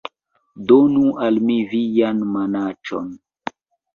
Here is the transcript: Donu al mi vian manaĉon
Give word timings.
Donu 0.71 1.01
al 1.25 1.37
mi 1.49 1.57
vian 1.73 2.25
manaĉon 2.37 3.13